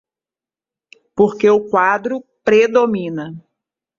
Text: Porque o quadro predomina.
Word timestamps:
Porque 1.17 1.47
o 1.57 1.69
quadro 1.71 2.15
predomina. 2.45 3.25